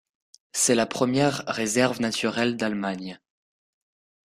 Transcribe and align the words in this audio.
C'est 0.51 0.73
la 0.73 0.87
première 0.87 1.43
réserve 1.45 2.01
naturelle 2.01 2.57
d'Allemagne. 2.57 3.19